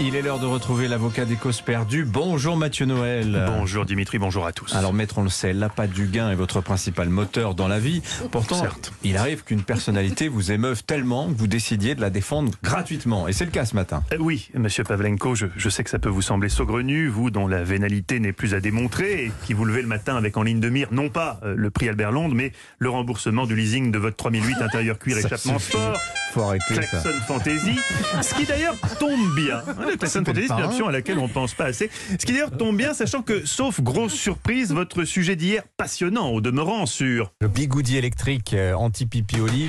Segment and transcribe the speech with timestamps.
[0.00, 2.04] Il est l'heure de retrouver l'avocat des causes perdues.
[2.04, 3.44] Bonjour Mathieu Noël.
[3.48, 4.74] Bonjour Dimitri, bonjour à tous.
[4.74, 8.02] Alors maître, on le sait, l'appât du gain est votre principal moteur dans la vie.
[8.30, 8.92] Pourtant, Certes.
[9.02, 13.26] il arrive qu'une personnalité vous émeuve tellement que vous décidiez de la défendre gratuitement.
[13.28, 14.02] Et c'est le cas ce matin.
[14.12, 17.46] Euh, oui, monsieur Pavlenko, je, je sais que ça peut vous sembler saugrenu, vous dont
[17.48, 20.60] la vénalité n'est plus à démontrer et qui vous levez le matin avec en ligne
[20.60, 23.98] de mire non pas euh, le prix Albert Londres, mais le remboursement du leasing de
[23.98, 25.98] votre 3008 intérieur cuir Ça échappement sport.
[26.32, 26.80] Faut arrêter ça.
[26.80, 27.78] Klaxon Fantasy,
[28.22, 29.62] ce qui d'ailleurs tombe bien.
[29.68, 31.90] Hein, C'était Fantasy, c'est une option à laquelle on pense pas assez.
[32.10, 36.40] Ce qui d'ailleurs tombe bien, sachant que, sauf grosse surprise, votre sujet d'hier, passionnant au
[36.40, 39.68] demeurant sur Le bigoudi électrique euh, anti-pipi au lit.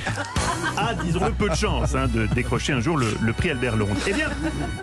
[0.76, 3.96] a, disons-le, peu de chance hein, de décrocher un jour le, le prix Albert Londres.
[4.06, 4.28] Eh bien,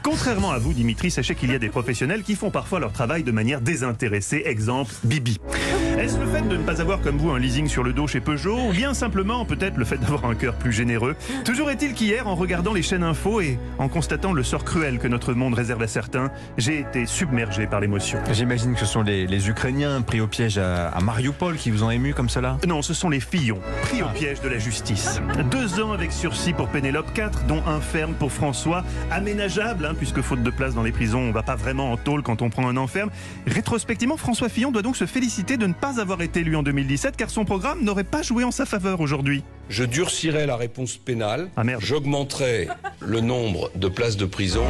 [0.02, 3.23] contrairement à vous, Dimitri, sachez qu'il y a des professionnels qui font parfois leur travail
[3.23, 4.43] de manière désintéressée.
[4.45, 5.40] Exemple, Bibi.
[5.98, 8.20] Est-ce le fait de ne pas avoir comme vous un leasing sur le dos chez
[8.20, 11.16] Peugeot ou bien simplement peut-être le fait d'avoir un cœur plus généreux?
[11.45, 15.07] Toujours est-il qu'hier, en regardant les chaînes info et en constatant le sort cruel que
[15.09, 18.20] notre monde réserve à certains, j'ai été submergé par l'émotion.
[18.31, 21.84] J'imagine que ce sont les, les Ukrainiens pris au piège à, à Mariupol qui vous
[21.84, 22.57] ont ému comme cela?
[22.65, 25.20] Non, ce sont les Fillons, pris au piège de la justice.
[25.51, 30.21] Deux ans avec sursis pour Pénélope, quatre, dont un ferme pour François, aménageable, hein, puisque
[30.21, 32.70] faute de place dans les prisons, on va pas vraiment en tôle quand on prend
[32.70, 33.09] un enferme.
[33.46, 37.18] Rétrospectivement, François Fillon doit donc se féliciter de ne pas avoir été élu en 2017,
[37.18, 39.43] car son programme n'aurait pas joué en sa faveur aujourd'hui.
[39.69, 41.49] Je durcirai la réponse pénale.
[41.55, 41.81] Ah, merde.
[41.83, 42.67] J'augmenterai
[42.99, 44.65] le nombre de places de prison.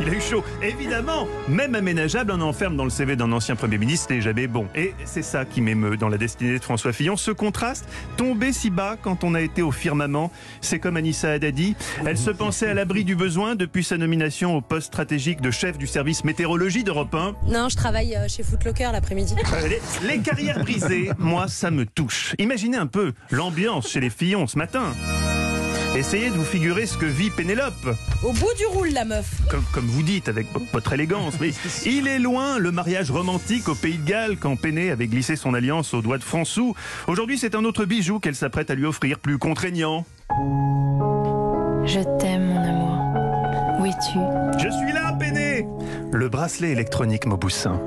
[0.00, 0.44] Il a eu chaud.
[0.62, 4.66] Évidemment, même aménageable, un enferme dans le CV d'un ancien Premier ministre n'est jamais bon.
[4.74, 7.16] Et c'est ça qui m'émeut dans la destinée de François Fillon.
[7.16, 7.86] Ce contraste,
[8.16, 10.30] tomber si bas quand on a été au firmament,
[10.60, 11.74] c'est comme Anissa Haddadi.
[12.06, 15.76] Elle se pensait à l'abri du besoin depuis sa nomination au poste stratégique de chef
[15.76, 17.34] du service météorologie d'Europe 1.
[17.48, 19.34] Non, je travaille euh, chez Footlocker l'après-midi.
[19.68, 22.34] Les, les carrières brisées, moi, ça me touche.
[22.38, 24.10] Imaginez un peu l'ambiance chez les
[24.46, 24.92] Ce matin.
[25.94, 27.96] Essayez de vous figurer ce que vit Pénélope.
[28.22, 29.30] Au bout du roule, la meuf.
[29.50, 31.34] comme, comme vous dites, avec vo- votre élégance.
[31.40, 31.52] Mais
[31.86, 35.54] il est loin le mariage romantique au Pays de Galles quand Péné avait glissé son
[35.54, 36.72] alliance au doigt de François.
[37.06, 40.04] Aujourd'hui, c'est un autre bijou qu'elle s'apprête à lui offrir, plus contraignant.
[41.86, 42.92] Je t'aime, mon amour.
[43.80, 44.18] Où es-tu?
[44.58, 44.95] Je suis là,
[46.16, 47.78] Le bracelet électronique Mauboussin.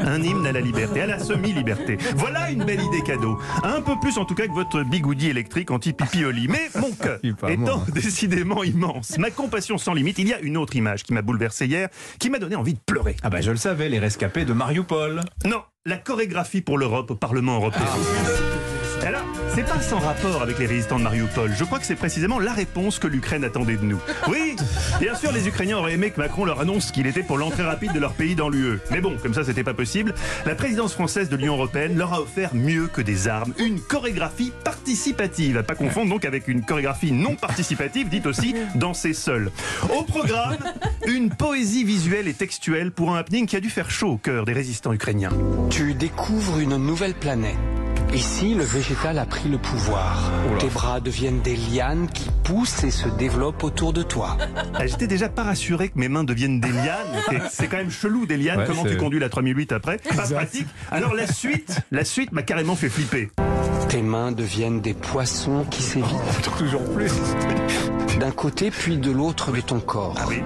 [0.00, 1.98] Un hymne à la liberté, à la semi-liberté.
[2.16, 3.38] Voilà une belle idée cadeau.
[3.62, 6.48] Un peu plus en tout cas que votre bigoudi électrique anti-pipi au lit.
[6.48, 10.74] Mais mon cœur étant décidément immense, ma compassion sans limite, il y a une autre
[10.74, 13.16] image qui m'a bouleversé hier, qui m'a donné envie de pleurer.
[13.22, 15.20] Ah bah je le savais, les rescapés de Mariupol.
[15.44, 17.84] Non, la chorégraphie pour l'Europe au Parlement européen.
[19.06, 19.22] Alors,
[19.54, 21.52] c'est pas sans rapport avec les résistants de Mariupol.
[21.56, 24.00] Je crois que c'est précisément la réponse que l'Ukraine attendait de nous.
[24.28, 24.56] Oui,
[24.98, 27.92] bien sûr, les Ukrainiens auraient aimé que Macron leur annonce qu'il était pour l'entrée rapide
[27.92, 28.80] de leur pays dans l'UE.
[28.90, 30.12] Mais bon, comme ça, c'était pas possible.
[30.44, 34.52] La présidence française de l'Union européenne leur a offert mieux que des armes, une chorégraphie
[34.64, 35.58] participative.
[35.58, 39.52] À pas confondre donc avec une chorégraphie non participative, dite aussi danser seul.
[39.96, 40.56] Au programme,
[41.06, 44.46] une poésie visuelle et textuelle pour un happening qui a dû faire chaud au cœur
[44.46, 45.30] des résistants ukrainiens.
[45.70, 47.54] Tu découvres une nouvelle planète.
[48.16, 50.30] Ici, le végétal a pris le pouvoir.
[50.58, 54.38] Tes bras deviennent des lianes qui poussent et se développent autour de toi.
[54.74, 57.42] Ah, J'étais déjà pas rassuré que mes mains deviennent des lianes.
[57.50, 58.60] C'est- quand même chelou des lianes.
[58.60, 60.66] Ouais, Comment tu conduis la 3008 après Pas pratique.
[60.90, 63.30] Alors la suite, la suite m'a carrément fait flipper.
[63.90, 67.12] Tes mains deviennent des poissons qui s'évitent Toujours plus.
[68.18, 70.14] d'un côté puis de l'autre de ton corps.
[70.18, 70.42] Ah oui,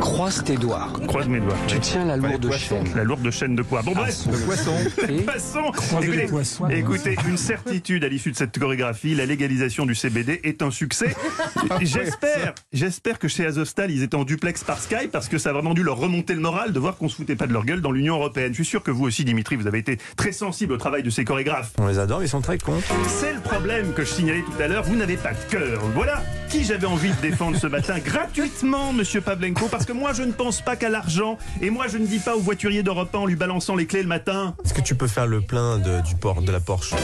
[0.00, 0.88] Croise tes doigts.
[1.06, 1.56] croise mes doigts.
[1.66, 2.84] Tu tiens la lourde poissons.
[2.84, 2.96] chaîne.
[2.96, 4.14] La lourde chaîne de quoi Bon bref.
[4.30, 4.74] Le poisson.
[5.08, 5.72] Et Passons.
[6.00, 10.70] Écoutez, écoutez, une certitude à l'issue de cette chorégraphie, la légalisation du CBD est un
[10.70, 11.14] succès.
[11.80, 15.52] J'espère, j'espère que chez Azostal, ils étaient en duplex par Skype parce que ça a
[15.52, 17.80] vraiment dû leur remonter le moral de voir qu'on se foutait pas de leur gueule
[17.80, 18.50] dans l'Union européenne.
[18.52, 21.10] Je suis sûr que vous aussi, Dimitri, vous avez été très sensible au travail de
[21.10, 21.72] ces chorégraphes.
[21.78, 22.80] On les adore, ils sont très cons.
[23.06, 25.80] C'est le problème que je signalais tout à l'heure, vous n'avez pas de cœur.
[25.94, 30.22] Voilà qui j'avais envie de défendre ce matin gratuitement, monsieur Pavlenko, parce que moi je
[30.22, 33.18] ne pense pas qu'à l'argent, et moi je ne dis pas au voiturier d'Europe 1
[33.18, 34.54] en lui balançant les clés le matin.
[34.64, 36.94] Est-ce que tu peux faire le plein de, du port, de la Porsche?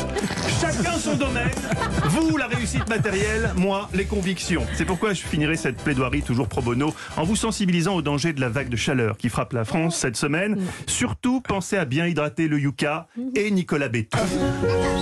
[0.60, 1.50] Chacun son domaine.
[2.06, 4.64] Vous, la réussite matérielle, moi, les convictions.
[4.74, 8.40] C'est pourquoi je finirai cette plaidoirie toujours pro bono en vous sensibilisant au danger de
[8.40, 10.58] la vague de chaleur qui frappe la France cette semaine.
[10.86, 14.18] Surtout, pensez à bien hydrater le Yucca et Nicolas Béton.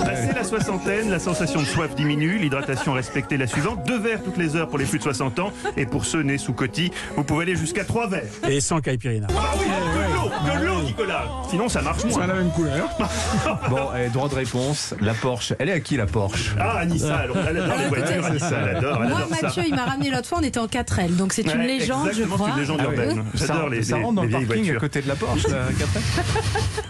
[0.04, 3.86] Passé la soixantaine, la sensation de soif diminue, l'hydratation respectée la suivante.
[3.86, 5.52] Deux verres toutes les heures pour les plus de 60 ans.
[5.76, 8.30] Et pour ceux nés sous cotis, vous pouvez aller jusqu'à trois verres.
[8.48, 9.26] Et sans Caipirina.
[9.30, 10.30] Ah oui, de l'eau.
[10.60, 11.26] de l'eau, Nicolas.
[11.48, 12.26] Sinon, ça marche moins.
[12.26, 12.88] la même couleur.
[13.70, 14.94] Bon, eh, droit de réponse.
[15.00, 15.54] La Porsche.
[15.58, 16.54] Elle est à qui la Porsche?
[16.58, 18.24] Ah, Anissa, alors, elle adore les Ah, voitures.
[18.26, 19.46] Anissa, elle adore, elle Moi, adore ça.
[19.46, 22.10] Mathieu, il m'a ramené l'autre fois, on était en 4L, donc c'est une Ouais, légende,
[22.14, 22.46] je crois.
[22.48, 23.24] c'est une légende Ah urbaine.
[23.34, 25.48] Ça, J'adore les, ça les- rentre dans les le parking à côté de la Porsche,
[25.48, 26.02] là, Catherine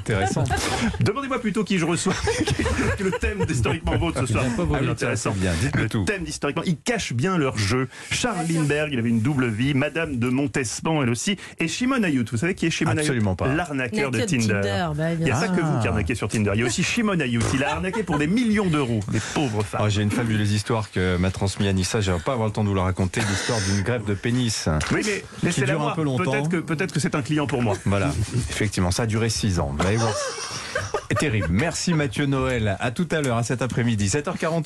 [0.01, 0.45] Intéressant.
[1.01, 2.15] Demandez-moi plutôt qui je reçois.
[2.99, 4.45] le thème d'Historiquement Vôtre ce soir.
[4.59, 5.33] Ah oui, intéressant.
[5.35, 6.05] c'est bien, dites-le Le tout.
[6.05, 7.89] thème d'Historiquement, il cache bien leur jeu.
[8.11, 9.75] Charles Lindbergh, il avait une double vie.
[9.75, 11.37] Madame de Montespan, elle aussi.
[11.59, 12.25] Et Shimon Ayut.
[12.31, 13.47] Vous savez qui est Shimon Ayut Absolument pas.
[13.49, 14.47] L'arnaqueur de L'arnaqueur de Tinder.
[14.47, 16.53] Tinder, bah, il n'y a pas que vous qui arnaquez sur Tinder.
[16.55, 17.41] Il y a aussi Shimon Ayut.
[17.55, 19.01] Il a arnaqué pour des millions d'euros.
[19.11, 19.83] Des pauvres femmes.
[19.85, 22.01] Ah, J'ai une fabuleuse histoire que m'a transmis Anissa.
[22.01, 23.21] Je vais pas avoir le temps de vous la raconter.
[23.21, 24.69] L'histoire d'une grève de pénis.
[24.91, 25.95] Oui, mais laissez-la dure un moi.
[25.95, 26.43] peu longtemps.
[26.49, 27.75] Peut-être que, c'est un client pour moi.
[27.85, 28.11] Voilà,
[28.51, 29.75] effectivement, ça a duré 6 ans.
[29.77, 30.15] Vous allez voir.
[31.19, 31.49] Terrible.
[31.51, 32.77] Merci Mathieu Noël.
[32.81, 34.63] À tout à l'heure, à cet après-midi, 7h48.